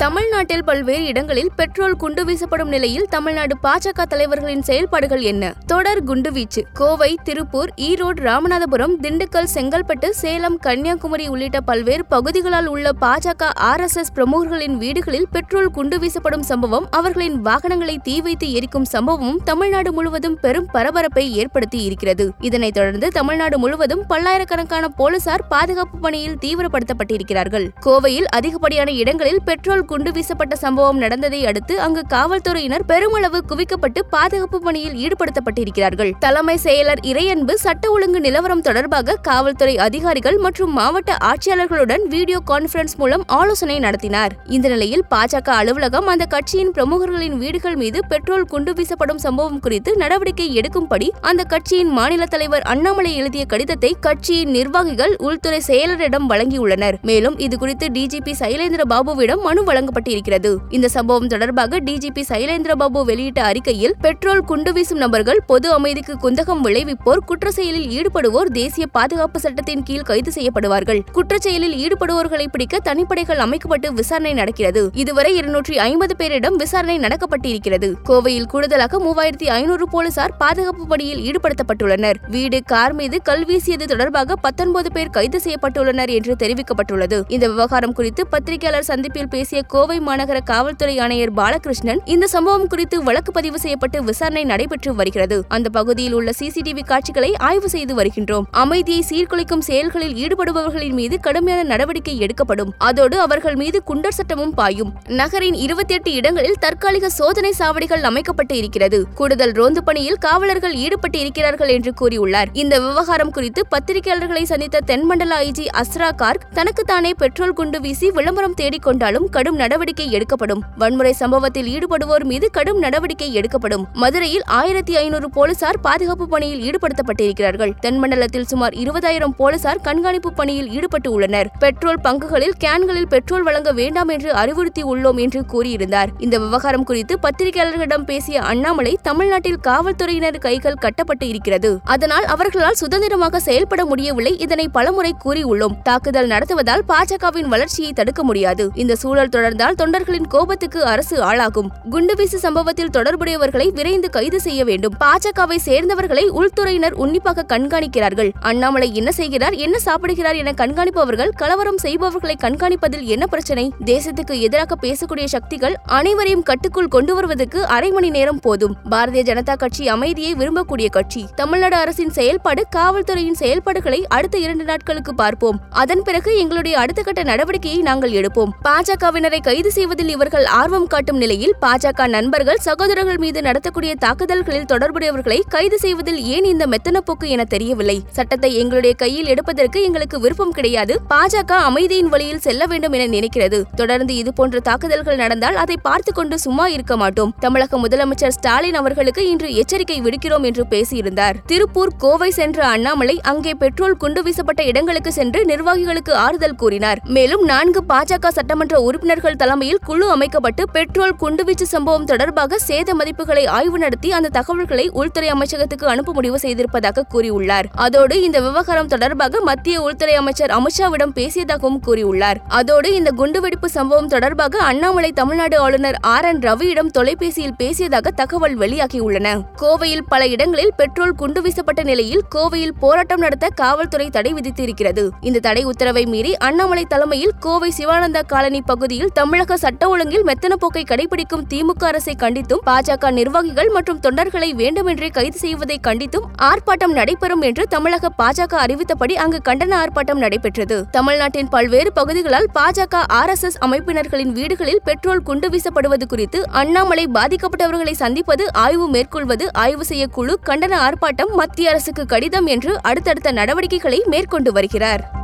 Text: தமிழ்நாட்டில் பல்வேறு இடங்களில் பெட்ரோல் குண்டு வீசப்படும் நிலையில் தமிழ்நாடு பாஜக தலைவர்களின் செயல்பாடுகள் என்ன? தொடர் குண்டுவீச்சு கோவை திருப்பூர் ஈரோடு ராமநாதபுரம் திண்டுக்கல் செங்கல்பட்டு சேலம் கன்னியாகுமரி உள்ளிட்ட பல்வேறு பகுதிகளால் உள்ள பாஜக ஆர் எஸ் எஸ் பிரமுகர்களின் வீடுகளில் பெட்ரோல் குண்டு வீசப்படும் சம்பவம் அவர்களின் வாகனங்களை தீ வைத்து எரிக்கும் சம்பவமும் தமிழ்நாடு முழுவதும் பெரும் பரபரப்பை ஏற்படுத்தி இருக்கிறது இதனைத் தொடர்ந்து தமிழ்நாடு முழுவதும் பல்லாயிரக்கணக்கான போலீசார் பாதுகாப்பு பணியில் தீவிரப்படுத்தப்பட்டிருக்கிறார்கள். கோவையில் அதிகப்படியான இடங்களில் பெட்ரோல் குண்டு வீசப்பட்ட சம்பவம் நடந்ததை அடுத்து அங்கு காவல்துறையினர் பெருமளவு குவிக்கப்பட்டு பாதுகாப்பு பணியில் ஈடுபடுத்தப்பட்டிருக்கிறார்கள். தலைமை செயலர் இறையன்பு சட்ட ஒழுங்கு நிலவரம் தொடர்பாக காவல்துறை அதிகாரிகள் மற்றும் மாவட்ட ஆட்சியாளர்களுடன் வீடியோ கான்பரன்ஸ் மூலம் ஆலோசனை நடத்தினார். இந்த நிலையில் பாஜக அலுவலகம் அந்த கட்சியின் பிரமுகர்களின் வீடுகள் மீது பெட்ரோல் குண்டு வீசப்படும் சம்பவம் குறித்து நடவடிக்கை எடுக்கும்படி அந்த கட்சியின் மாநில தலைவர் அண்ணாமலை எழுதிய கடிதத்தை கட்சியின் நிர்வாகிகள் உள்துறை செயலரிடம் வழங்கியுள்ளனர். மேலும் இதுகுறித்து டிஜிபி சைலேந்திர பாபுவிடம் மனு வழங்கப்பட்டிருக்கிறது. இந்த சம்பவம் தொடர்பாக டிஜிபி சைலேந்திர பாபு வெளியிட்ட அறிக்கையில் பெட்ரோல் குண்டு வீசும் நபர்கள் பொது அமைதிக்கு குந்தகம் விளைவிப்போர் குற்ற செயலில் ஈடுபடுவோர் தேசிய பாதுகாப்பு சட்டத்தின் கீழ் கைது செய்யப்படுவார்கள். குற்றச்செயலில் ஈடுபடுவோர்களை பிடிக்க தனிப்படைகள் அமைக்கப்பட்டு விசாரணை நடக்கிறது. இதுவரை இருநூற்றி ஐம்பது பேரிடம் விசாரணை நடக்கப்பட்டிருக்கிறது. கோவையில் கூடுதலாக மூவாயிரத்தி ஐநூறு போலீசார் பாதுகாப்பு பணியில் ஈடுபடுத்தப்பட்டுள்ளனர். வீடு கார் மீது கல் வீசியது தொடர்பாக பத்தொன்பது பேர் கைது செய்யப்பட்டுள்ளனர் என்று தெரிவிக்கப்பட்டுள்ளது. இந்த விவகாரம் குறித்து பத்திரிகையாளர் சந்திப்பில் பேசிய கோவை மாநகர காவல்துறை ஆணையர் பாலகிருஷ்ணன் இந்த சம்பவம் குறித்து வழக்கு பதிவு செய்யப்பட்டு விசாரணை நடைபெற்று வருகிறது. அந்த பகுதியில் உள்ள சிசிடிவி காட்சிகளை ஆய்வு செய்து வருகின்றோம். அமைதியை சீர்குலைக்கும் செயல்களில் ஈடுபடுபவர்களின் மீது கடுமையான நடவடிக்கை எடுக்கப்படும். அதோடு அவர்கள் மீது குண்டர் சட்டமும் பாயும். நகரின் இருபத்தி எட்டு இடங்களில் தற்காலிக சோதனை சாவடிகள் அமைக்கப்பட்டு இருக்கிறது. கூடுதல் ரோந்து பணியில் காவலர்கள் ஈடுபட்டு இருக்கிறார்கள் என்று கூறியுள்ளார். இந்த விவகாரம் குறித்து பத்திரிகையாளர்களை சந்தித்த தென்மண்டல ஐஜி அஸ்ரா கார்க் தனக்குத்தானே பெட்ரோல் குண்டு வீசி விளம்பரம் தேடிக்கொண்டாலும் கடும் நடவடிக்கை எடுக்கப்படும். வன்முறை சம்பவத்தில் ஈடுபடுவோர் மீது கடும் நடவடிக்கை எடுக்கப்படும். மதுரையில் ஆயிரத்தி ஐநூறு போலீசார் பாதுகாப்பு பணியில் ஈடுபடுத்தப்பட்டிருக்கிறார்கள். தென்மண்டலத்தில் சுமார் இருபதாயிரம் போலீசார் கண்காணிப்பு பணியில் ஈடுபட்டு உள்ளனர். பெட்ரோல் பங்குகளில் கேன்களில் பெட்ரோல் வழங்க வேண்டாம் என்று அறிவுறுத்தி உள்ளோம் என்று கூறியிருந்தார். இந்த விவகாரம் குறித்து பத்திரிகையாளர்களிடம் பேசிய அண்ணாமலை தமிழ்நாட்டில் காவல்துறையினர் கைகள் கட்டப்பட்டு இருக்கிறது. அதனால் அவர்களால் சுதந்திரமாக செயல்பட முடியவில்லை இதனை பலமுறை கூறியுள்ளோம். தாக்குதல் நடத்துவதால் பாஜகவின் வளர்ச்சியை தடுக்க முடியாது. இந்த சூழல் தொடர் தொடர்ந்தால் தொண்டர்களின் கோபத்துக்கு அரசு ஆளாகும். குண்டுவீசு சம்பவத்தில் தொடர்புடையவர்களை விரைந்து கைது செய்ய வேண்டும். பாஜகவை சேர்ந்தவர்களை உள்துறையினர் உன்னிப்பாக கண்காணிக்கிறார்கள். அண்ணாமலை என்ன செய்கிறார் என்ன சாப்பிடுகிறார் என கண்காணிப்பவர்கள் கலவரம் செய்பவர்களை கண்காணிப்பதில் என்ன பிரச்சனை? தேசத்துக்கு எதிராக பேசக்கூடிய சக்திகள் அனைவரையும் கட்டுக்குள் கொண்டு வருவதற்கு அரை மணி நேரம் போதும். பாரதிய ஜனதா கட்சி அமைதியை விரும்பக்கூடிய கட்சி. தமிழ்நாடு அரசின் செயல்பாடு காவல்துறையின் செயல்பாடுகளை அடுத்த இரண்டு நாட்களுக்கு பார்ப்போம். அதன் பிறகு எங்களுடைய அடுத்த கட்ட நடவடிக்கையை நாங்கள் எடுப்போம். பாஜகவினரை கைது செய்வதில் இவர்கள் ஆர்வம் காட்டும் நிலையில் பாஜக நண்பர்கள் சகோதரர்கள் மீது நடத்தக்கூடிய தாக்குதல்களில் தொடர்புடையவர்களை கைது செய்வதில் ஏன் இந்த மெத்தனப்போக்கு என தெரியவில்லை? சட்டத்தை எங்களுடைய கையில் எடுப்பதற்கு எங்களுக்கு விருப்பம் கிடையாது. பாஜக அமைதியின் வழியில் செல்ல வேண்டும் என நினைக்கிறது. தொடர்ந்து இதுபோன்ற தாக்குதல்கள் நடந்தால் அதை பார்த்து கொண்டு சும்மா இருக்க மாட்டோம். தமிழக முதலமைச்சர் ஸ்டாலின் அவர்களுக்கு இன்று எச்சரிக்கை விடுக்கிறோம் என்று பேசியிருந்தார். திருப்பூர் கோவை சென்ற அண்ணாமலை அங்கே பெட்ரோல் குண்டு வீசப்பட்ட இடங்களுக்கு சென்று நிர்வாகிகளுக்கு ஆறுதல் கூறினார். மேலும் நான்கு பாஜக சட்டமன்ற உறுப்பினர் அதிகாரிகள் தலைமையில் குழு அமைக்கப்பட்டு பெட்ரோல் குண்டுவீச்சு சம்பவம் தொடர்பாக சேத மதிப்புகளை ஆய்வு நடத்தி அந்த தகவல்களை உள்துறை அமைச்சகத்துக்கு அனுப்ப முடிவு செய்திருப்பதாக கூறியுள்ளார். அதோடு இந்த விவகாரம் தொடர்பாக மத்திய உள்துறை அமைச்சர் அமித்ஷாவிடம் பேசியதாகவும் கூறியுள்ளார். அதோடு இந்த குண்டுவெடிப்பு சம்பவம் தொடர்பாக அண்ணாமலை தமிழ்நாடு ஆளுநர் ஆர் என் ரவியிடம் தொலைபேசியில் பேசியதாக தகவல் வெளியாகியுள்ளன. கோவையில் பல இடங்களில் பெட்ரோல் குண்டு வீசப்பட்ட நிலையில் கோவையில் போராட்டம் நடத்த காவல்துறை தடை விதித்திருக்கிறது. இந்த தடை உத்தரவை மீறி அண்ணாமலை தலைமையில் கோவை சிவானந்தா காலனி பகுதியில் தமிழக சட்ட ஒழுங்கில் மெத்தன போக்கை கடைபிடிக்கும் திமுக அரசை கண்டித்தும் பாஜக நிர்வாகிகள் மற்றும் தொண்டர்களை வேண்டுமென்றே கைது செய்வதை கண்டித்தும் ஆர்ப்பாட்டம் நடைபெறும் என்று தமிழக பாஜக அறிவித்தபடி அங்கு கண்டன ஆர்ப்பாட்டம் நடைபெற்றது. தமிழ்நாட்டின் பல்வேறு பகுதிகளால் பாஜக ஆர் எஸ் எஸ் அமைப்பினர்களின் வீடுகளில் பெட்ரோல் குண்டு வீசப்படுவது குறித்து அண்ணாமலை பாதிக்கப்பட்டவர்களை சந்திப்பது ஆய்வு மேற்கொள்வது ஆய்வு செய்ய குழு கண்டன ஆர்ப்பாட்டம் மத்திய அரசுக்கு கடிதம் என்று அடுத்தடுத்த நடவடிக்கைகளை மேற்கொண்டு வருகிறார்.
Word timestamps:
தமிழ்நாட்டில் 0.00 0.64
பல்வேறு 0.64 1.04
இடங்களில் 1.04 1.50
பெட்ரோல் 1.56 1.96
குண்டு 1.96 2.24
வீசப்படும் 2.24 2.68
நிலையில் 2.68 3.06
தமிழ்நாடு 3.10 3.54
பாஜக 3.62 4.02
தலைவர்களின் 4.08 4.62
செயல்பாடுகள் 4.62 5.20
என்ன? 5.20 5.54
தொடர் 5.66 6.04
குண்டுவீச்சு 6.04 6.62
கோவை 6.72 7.18
திருப்பூர் 7.24 7.70
ஈரோடு 7.76 8.20
ராமநாதபுரம் 8.20 8.94
திண்டுக்கல் 9.00 9.48
செங்கல்பட்டு 9.54 10.08
சேலம் 10.10 10.56
கன்னியாகுமரி 10.56 11.28
உள்ளிட்ட 11.28 11.60
பல்வேறு 11.60 12.04
பகுதிகளால் 12.04 12.66
உள்ள 12.66 12.90
பாஜக 13.00 13.50
ஆர் 13.54 13.80
எஸ் 13.80 13.96
எஸ் 13.96 14.12
பிரமுகர்களின் 14.12 14.76
வீடுகளில் 14.76 15.26
பெட்ரோல் 15.30 15.70
குண்டு 15.70 15.98
வீசப்படும் 15.98 16.42
சம்பவம் 16.42 16.86
அவர்களின் 16.90 17.40
வாகனங்களை 17.40 17.98
தீ 17.98 18.20
வைத்து 18.20 18.52
எரிக்கும் 18.52 18.86
சம்பவமும் 18.92 19.38
தமிழ்நாடு 19.44 19.92
முழுவதும் 19.92 20.38
பெரும் 20.40 20.66
பரபரப்பை 20.72 21.34
ஏற்படுத்தி 21.34 21.82
இருக்கிறது 21.84 22.32
இதனைத் 22.40 22.74
தொடர்ந்து 22.74 23.08
தமிழ்நாடு 23.08 23.58
முழுவதும் 23.58 24.04
பல்லாயிரக்கணக்கான 24.08 24.88
போலீசார் 24.88 25.46
பாதுகாப்பு 25.48 25.98
பணியில் 25.98 26.38
தீவிரப்படுத்தப்பட்டிருக்கிறார்கள். 26.40 27.68
கோவையில் 27.86 28.24
அதிகப்படியான 28.24 28.90
இடங்களில் 28.90 29.40
பெட்ரோல் 29.44 29.88
குண்டு 29.90 30.10
வீசப்பட்ட 30.10 30.54
சம்பவம் 30.56 30.98
நடந்ததை 30.98 31.46
அடுத்து 31.46 31.74
அங்கு 31.80 32.02
காவல்துறையினர் 32.08 32.84
பெருமளவு 32.90 33.38
குவிக்கப்பட்டு 33.48 34.00
பாதுகாப்பு 34.10 34.58
பணியில் 34.60 34.96
ஈடுபடுத்தப்பட்டிருக்கிறார்கள். 35.04 36.10
தலைமை 36.18 36.58
செயலர் 36.64 37.00
இறையன்பு 37.02 37.54
சட்ட 37.54 37.90
ஒழுங்கு 37.90 38.20
நிலவரம் 38.20 38.60
தொடர்பாக 38.60 39.16
காவல்துறை 39.28 39.78
அதிகாரிகள் 39.78 40.38
மற்றும் 40.38 40.72
மாவட்ட 40.72 41.16
ஆட்சியாளர்களுடன் 41.30 42.04
வீடியோ 42.08 42.40
கான்பரன்ஸ் 42.50 42.96
மூலம் 42.96 43.24
ஆலோசனை 43.38 43.78
நடத்தினார். 43.78 44.34
இந்த 44.46 44.68
நிலையில் 44.68 45.04
பாஜக 45.10 45.48
அலுவலகம் 45.60 46.06
அந்த 46.06 46.24
கட்சியின் 46.24 46.72
பிரமுகர்களின் 46.72 47.36
வீடுகள் 47.38 47.76
மீது 47.76 48.00
பெட்ரோல் 48.06 48.46
குண்டு 48.46 48.72
வீசப்படும் 48.72 49.22
சம்பவம் 49.26 49.60
குறித்து 49.60 49.96
நடவடிக்கை 49.96 50.48
எடுக்கும்படி 50.60 51.08
அந்த 51.20 51.44
கட்சியின் 51.44 51.92
மாநில 51.98 52.26
தலைவர் 52.26 52.62
அண்ணாமலை 52.62 53.16
எழுதிய 53.16 53.44
கடிதத்தை 53.44 53.92
கட்சியின் 54.00 54.50
நிர்வாகிகள் 54.50 55.16
உள்துறை 55.18 55.60
செயலரிடம் 55.66 56.30
வழங்கியுள்ளனர். 56.30 56.98
மேலும் 57.02 57.38
இதுகுறித்து 57.38 57.88
டிஜிபி 57.98 58.34
சைலேந்திர 58.40 58.82
பாபுவிடம் 58.94 59.44
மனு 59.48 59.68
வழங்கப்பட்டிருக்கிறது. 59.80 60.50
இந்த 60.68 60.88
சம்பவம் 60.88 61.26
தொடர்பாக 61.26 61.78
டிஜிபி 61.80 62.22
சைலேந்திர 62.30 62.72
பாபு 62.72 63.04
வெளியிட்ட 63.04 63.40
அறிக்கையில் 63.42 63.94
பெட்ரோல் 64.00 64.42
குண்டு 64.50 64.72
வீசும் 64.72 64.98
நபர்கள் 64.98 65.40
பொது 65.46 65.68
அமைதிக்கு 65.72 66.14
குந்தகம் 66.24 66.62
விளைவிப்போர் 66.66 67.22
குற்ற 67.26 67.50
செயலில் 67.50 67.88
ஈடுபடுவோர் 67.96 68.50
தேசிய 68.58 68.86
பாதுகாப்பு 68.86 69.40
சட்டத்தின் 69.40 69.82
கீழ் 69.82 70.06
கைது 70.10 70.30
செய்யப்படுவார்கள். 70.36 71.00
குற்றச்செயலில் 71.16 71.76
ஈடுபடுவோர்களை 71.84 72.46
பிடிக்க 72.46 72.80
தனிப்படைகள் 72.88 73.42
அமைக்கப்பட்டு 73.46 73.92
விசாரணை 73.92 74.32
நடக்கிறது. 74.32 74.90
இதுவரை 74.94 75.36
இருநூற்றி 75.36 75.78
ஐம்பது 75.78 76.14
பேரிடம் 76.18 76.56
விசாரணை 76.56 76.98
நடக்கப்பட்டிருக்கிறது. 76.98 77.90
கோவையில் 78.08 78.48
கூடுதலாக 78.54 79.00
மூவாயிரத்தி 79.06 79.48
ஐநூறு 79.58 79.88
போலீசார் 79.88 80.36
பாதுகாப்பு 80.36 80.86
பணியில் 80.86 81.22
ஈடுபடுத்தப்பட்டுள்ளனர். 81.28 82.20
வீடு 82.36 82.60
கார் 82.64 82.92
மீது 82.92 83.22
கல் 83.22 83.44
வீசியது 83.44 83.86
தொடர்பாக 83.86 84.36
பத்தொன்பது 84.36 84.92
பேர் 84.92 85.14
கைது 85.18 85.40
செய்யப்பட்டுள்ளனர் 85.46 86.10
என்று 86.18 86.34
தெரிவிக்கப்பட்டுள்ளது. 86.42 87.18
இந்த 87.28 87.48
விவகாரம் 87.48 87.92
குறித்து 87.92 88.26
பத்திரிகையாளர் 88.26 88.88
சந்திப்பில் 88.90 89.28
பேசிய 89.28 89.62
கோவை 89.72 90.00
மாநகர 90.00 90.38
காவல்துறை 90.44 90.98
ஆணையர் 90.98 91.32
பாலகிருஷ்ணன் 91.32 92.00
இந்த 92.04 92.26
சம்பவம் 92.26 92.66
குறித்து 92.66 93.02
வழக்கு 93.02 93.32
பதிவு 93.32 93.58
செய்யப்பட்டு 93.58 94.02
விசாரணை 94.04 94.44
நடைபெற்று 94.44 94.94
வருகிறது. 94.94 95.44
அந்த 95.48 95.68
பகுதியில் 95.68 96.12
உள்ள 96.12 96.30
சிசிடிவி 96.38 96.82
காட்சிகளை 96.84 97.36
ஆய்வு 97.36 97.68
செய்து 97.68 97.94
வருகின்றோம். 97.94 98.46
அமைதியை 98.50 99.04
சீர்குலைக்கும் 99.10 99.58
செயல்களில் 99.58 100.14
ஈடுபடுபவர்களின் 100.14 100.92
மீது 100.92 101.20
கடுமையான 101.20 101.62
நடவடிக்கை 101.62 102.18
எடுக்கப்படும். 102.18 102.74
அதோடு 102.78 103.20
அவர்கள் 103.20 103.54
மீது 103.54 103.82
குண்டர் 103.86 104.16
சட்டமும் 104.18 104.54
பாயும். 104.54 104.92
நகரின் 105.06 105.54
இருபத்தி 105.54 105.94
எட்டு 105.94 106.12
இடங்களில் 106.12 106.58
தற்காலிக 106.60 107.08
சோதனை 107.08 107.52
சாவடிகள் 107.58 108.02
அமைக்கப்பட்டு 108.02 108.56
இருக்கிறது. 108.56 109.06
கூடுதல் 109.14 109.52
ரோந்து 109.52 109.84
பணியில் 109.84 110.20
காவலர்கள் 110.20 110.74
ஈடுபட்டு 110.74 111.18
இருக்கிறார்கள் 111.18 111.68
என்று 111.68 111.92
கூறியுள்ளார். 112.00 112.46
இந்த 112.52 112.80
விவகாரம் 112.80 113.30
குறித்து 113.30 113.66
பத்திரிகையாளர்களை 113.70 114.42
சந்தித்த 114.42 114.80
தென்மண்டல 114.80 115.40
ஐஜி 115.44 115.68
அஸ்ரா 115.82 116.14
கார்க் 116.14 116.46
தனக்குத்தானே 116.54 117.14
பெட்ரோல் 117.14 117.52
குண்டு 117.52 117.80
வீசி 117.80 118.10
விளம்பரம் 118.10 118.54
தேடிக்கொண்டாலும் 118.60 119.30
கடும் 119.30 119.58
நடவடிக்கை 119.62 120.06
எடுக்கப்படும். 120.12 120.62
வன்முறை 120.78 121.12
சம்பவத்தில் 121.12 121.68
ஈடுபடுவோர் 121.74 122.24
மீது 122.24 122.46
கடும் 122.50 122.78
நடவடிக்கை 122.78 123.28
எடுக்கப்படும். 123.34 123.86
மதுரையில் 123.92 124.44
ஆயிரத்தி 124.60 124.96
ஐநூறு 124.96 125.30
போலீசார் 125.30 125.80
பாதுகாப்பு 125.80 126.28
பணியில் 126.28 126.62
ஈடுபடுத்தப்பட்டிருக்கிறார்கள். 126.68 127.72
தென்மண்டலத்தில் 127.86 128.48
சுமார் 128.52 128.74
இருபதாயிரம் 128.84 129.34
போலீசார் 129.36 129.80
கண்காணிப்பு 129.82 130.32
பணியில் 130.32 130.70
ஈடுபட்டு 130.70 131.12
உள்ளனர். 131.12 131.50
பெட்ரோல் 131.58 132.00
பங்குகளில் 132.04 132.56
கேன்களில் 132.64 133.08
பெட்ரோல் 133.08 133.42
வழங்க 133.42 133.72
வேண்டாம் 133.72 134.08
என்று 134.08 134.30
அறிவுறுத்தி 134.34 134.82
உள்ளோம் 134.92 135.18
என்று 135.18 135.40
கூறியிருந்தார். 135.52 136.10
இந்த 136.18 136.38
விவகாரம் 136.38 136.84
குறித்து 136.84 137.18
பத்திரிகையாளர்களிடம் 137.22 138.06
பேசிய 138.10 138.40
அண்ணாமலை 138.50 138.98
தமிழ்நாட்டில் 139.02 139.60
காவல்துறையினர் 139.62 140.38
கைகள் 140.38 140.80
கட்டப்பட்டு 140.84 141.28
இருக்கிறது. 141.28 141.72
அதனால் 141.84 142.24
அவர்களால் 142.24 142.80
சுதந்திரமாக 142.82 143.40
செயல்பட 143.40 143.84
முடியவில்லை 143.84 144.38
இதனை 144.38 144.68
பலமுறை 144.68 145.14
கூறியுள்ளோம். 145.24 145.76
தாக்குதல் 145.82 146.28
நடத்துவதால் 146.28 146.84
பாஜகவின் 146.88 147.50
வளர்ச்சியை 147.54 147.92
தடுக்க 147.92 148.22
முடியாது. 148.22 148.70
இந்த 148.74 148.94
சூழல் 148.94 149.28
தொடர் 149.28 149.49
தொடர்ந்தால் 149.50 149.78
தொண்டர்களின் 149.82 150.26
கோபத்துக்கு 150.26 150.84
அரசு 150.84 151.16
ஆளாகும். 151.22 151.68
குண்டுவீசு 151.90 152.38
சம்பவத்தில் 152.38 152.90
தொடர்புடையவர்களை 152.90 153.72
விரைந்து 153.72 154.10
கைது 154.10 154.40
செய்ய 154.40 154.64
வேண்டும். 154.64 154.94
பாஜகவை 155.00 155.58
சேர்ந்தவர்களை 155.66 156.28
உள்துறையினர் 156.28 156.92
உன்னிப்பாக 156.92 157.44
கண்காணிக்கிறார்கள். 157.48 158.30
அண்ணாமலை 158.40 158.94
என்ன 158.94 159.12
செய்கிறார் 159.12 159.52
என்ன 159.52 159.78
சாப்பிடுகிறார் 159.78 160.34
என 160.34 160.52
கண்காணிப்பவர்கள் 160.52 161.28
கலவரம் 161.28 161.78
செய்பவர்களை 161.78 162.36
கண்காணிப்பதில் 162.42 163.02
என்ன 163.02 163.26
பிரச்சனை? 163.26 163.72
தேசத்துக்கு 163.84 164.40
எதிராக 164.40 164.76
பேசக்கூடிய 164.82 165.24
சக்திகள் 165.24 165.74
அனைவரையும் 165.84 166.42
கட்டுக்குள் 166.42 166.88
கொண்டு 166.88 167.14
வருவதற்கு 167.14 167.66
அரை 167.66 167.90
மணி 167.90 168.10
நேரம் 168.10 168.40
போதும். 168.40 168.76
பாரதிய 168.90 169.22
ஜனதா 169.30 169.56
கட்சி 169.56 169.88
அமைதியை 169.88 170.34
விரும்பக்கூடிய 170.34 170.90
கட்சி. 170.90 171.26
தமிழ்நாடு 171.34 171.76
அரசின் 171.76 172.10
செயல்பாடு 172.10 172.64
காவல்துறையின் 172.76 173.40
செயல்பாடுகளை 173.42 174.06
அடுத்த 174.08 174.38
இரண்டு 174.38 174.64
நாட்களுக்கு 174.64 175.14
பார்ப்போம். 175.14 175.60
அதன் 175.70 176.02
பிறகு 176.02 176.38
எங்களுடைய 176.38 176.78
அடுத்த 176.78 177.02
கட்ட 177.02 177.22
நடவடிக்கையை 177.22 177.80
நாங்கள் 177.80 178.10
எடுப்போம். 178.10 178.50
பாஜகவினரை 178.64 179.39
கைது 179.48 179.70
செய்வதில் 179.76 180.10
இவர்கள் 180.14 180.46
ஆர்வம் 180.58 180.88
காட்டும் 180.92 181.20
நிலையில் 181.22 181.54
பாஜக 181.62 182.06
நண்பர்கள் 182.14 182.60
சகோதரர்கள் 182.66 183.20
மீது 183.24 183.40
நடத்தக்கூடிய 183.46 183.92
தாக்குதல்களில் 184.04 184.66
தொடர்புடையவர்களை 184.72 185.38
கைது 185.54 185.78
செய்வதில் 185.84 186.20
ஏன் 186.34 186.46
இந்த 186.52 186.66
மெத்தனப்போக்கு 186.72 187.26
என 187.34 187.44
தெரியவில்லை? 187.54 187.96
சட்டத்தை 188.16 188.50
எங்களுடைய 188.62 188.94
கையில் 189.02 189.30
எடுப்பதற்கு 189.34 189.78
எங்களுக்கு 189.82 190.20
விருப்பம் 190.20 190.54
கிடையாது. 190.58 190.96
பாஜக 191.12 191.52
அமைதியின் 191.68 192.10
வழியில் 192.14 192.42
செல்ல 192.46 192.66
வேண்டும் 192.72 192.96
என 192.98 193.06
நினைக்கிறது. 193.16 193.60
தொடர்ந்து 193.80 194.14
இதுபோன்ற 194.22 194.60
தாக்குதல்கள் 194.68 195.20
நடந்தால் 195.22 195.56
அதை 195.64 195.76
பார்த்து 195.88 196.12
கொண்டு 196.12 196.38
சும்மா 196.46 196.66
இருக்க 196.76 196.96
மாட்டோம். 197.02 197.32
தமிழக 197.46 197.78
முதலமைச்சர் 197.84 198.36
ஸ்டாலின் 198.38 198.78
அவர்களுக்கு 198.82 199.24
இன்று 199.32 199.50
எச்சரிக்கை 199.62 199.98
விடுக்கிறோம் 200.06 200.46
என்று 200.50 200.66
பேசியிருந்தார். 200.74 201.38
திருப்பூர் 201.52 201.94
கோவை 202.04 202.30
சென்ற 202.40 202.58
அண்ணாமலை 202.74 203.16
அங்கே 203.32 203.54
பெட்ரோல் 203.64 203.98
குண்டு 204.04 204.22
வீசப்பட்ட 204.28 204.62
இடங்களுக்கு 204.70 205.12
சென்று 205.18 205.42
நிர்வாகிகளுக்கு 205.52 206.12
ஆறுதல் 206.24 206.58
கூறினார். 206.62 207.00
மேலும் 207.16 207.44
நான்கு 207.52 207.82
பாஜக 207.92 208.32
சட்டமன்ற 208.38 208.76
உறுப்பினர் 208.88 209.19
அதிகாரிகள் 209.20 209.48
தலைமையில் 209.48 209.80
குழு 209.86 210.10
அமைக்கப்பட்டு 210.10 210.62
பெட்ரோல் 210.70 211.14
குண்டுவீச்சு 211.20 211.66
சம்பவம் 211.72 212.04
தொடர்பாக 212.04 212.58
சேத 212.68 212.90
மதிப்புகளை 212.94 213.42
ஆய்வு 213.46 213.78
நடத்தி 213.78 214.12
அந்த 214.12 214.28
தகவல்களை 214.28 214.88
உள்துறை 214.88 215.28
அமைச்சகத்துக்கு 215.32 215.84
அனுப்ப 215.84 216.12
முடிவு 216.12 216.38
செய்திருப்பதாக 216.42 217.04
கூறியுள்ளார். 217.14 217.66
அதோடு 217.74 218.22
இந்த 218.22 218.40
விவகாரம் 218.40 218.86
தொடர்பாக 218.86 219.40
மத்திய 219.40 219.80
உள்துறை 219.80 220.14
அமைச்சர் 220.14 220.54
அமித்ஷாவிடம் 220.58 221.12
பேசியதாகவும் 221.14 221.80
கூறியுள்ளார். 221.86 222.38
அதோடு 222.48 222.94
இந்த 222.94 223.12
குண்டுவெடிப்பு 223.16 223.68
சம்பவம் 223.68 224.08
தொடர்பாக 224.08 224.58
அண்ணாமலை 224.58 225.10
தமிழ்நாடு 225.12 225.58
ஆளுநர் 225.58 225.98
ஆர் 226.14 226.24
என் 226.24 226.38
ரவியிடம் 226.38 226.90
தொலைபேசியில் 226.98 227.56
பேசியதாக 227.58 228.14
தகவல் 228.22 228.56
வெளியாகியுள்ளன. 228.58 229.28
கோவையில் 229.62 230.04
பல 230.08 230.26
இடங்களில் 230.26 230.74
பெட்ரோல் 230.76 231.14
குண்டு 231.14 231.42
வீசப்பட்ட 231.42 231.82
நிலையில் 231.82 232.24
கோவையில் 232.34 232.74
போராட்டம் 232.80 233.24
நடத்த 233.26 233.48
காவல்துறை 233.54 234.08
தடை 234.10 234.34
விதித்திருக்கிறது. 234.34 235.06
இந்த 235.20 235.44
தடை 235.48 235.64
உத்தரவை 235.64 236.06
மீறி 236.06 236.36
அண்ணாமலை 236.36 236.86
தலைமையில் 236.88 237.36
கோவை 237.40 237.72
சிவானந்தா 237.78 238.24
காலனி 238.26 238.62
பகுதியில் 238.62 239.08
தமிழக 239.14 239.56
சட்ட 239.56 239.88
ஒழுங்கில் 239.88 240.24
மெத்தன 240.24 240.52
போக்கை 240.52 240.84
கடைபிடிக்கும் 240.84 241.44
திமுக 241.50 241.84
அரசை 241.84 242.14
கண்டித்தும் 242.18 242.62
பாஜக 242.66 243.10
நிர்வாகிகள் 243.10 243.68
மற்றும் 243.68 244.00
தொண்டர்களை 244.00 244.54
வேண்டுமென்றே 244.54 245.08
கைது 245.08 245.38
செய்வதை 245.38 245.80
கண்டித்தும் 245.82 246.26
ஆர்ப்பாட்டம் 246.42 246.92
நடைபெறும் 246.92 247.40
என்று 247.40 247.66
தமிழக 247.68 248.10
பாஜக 248.18 248.54
அறிவித்தபடி 248.54 249.14
அங்கு 249.14 249.40
கண்டன 249.48 249.72
ஆர்ப்பாட்டம் 249.82 250.22
நடைபெற்றது. 250.24 250.84
தமிழ்நாட்டின் 250.90 251.48
பல்வேறு 251.48 251.92
பகுதிகளால் 251.92 252.48
பாஜக 252.54 253.02
ஆர் 253.08 253.28
எஸ் 253.28 253.42
எஸ் 253.42 253.58
அமைப்பினர்களின் 253.58 254.32
வீடுகளில் 254.32 254.82
பெட்ரோல் 254.84 255.22
குண்டு 255.22 255.48
வீசப்படுவது 255.48 256.06
குறித்து 256.06 256.50
அண்ணாமலை 256.50 257.06
பாதிக்கப்பட்டவர்களை 257.06 257.92
சந்திப்பது 257.92 258.52
ஆய்வு 258.52 258.88
மேற்கொள்வது 258.88 259.54
ஆய்வு 259.54 259.84
செய்ய 259.84 260.06
குழு 260.06 260.38
கண்டன 260.46 260.76
ஆர்ப்பாட்டம் 260.88 261.34
மத்திய 261.34 261.70
அரசுக்கு 261.70 262.06
கடிதம் 262.06 262.46
என்று 262.46 262.82
அடுத்தடுத்த 262.82 263.32
நடவடிக்கைகளை 263.32 264.02
மேற்கொண்டு 264.06 264.52
வருகிறார். 264.52 265.19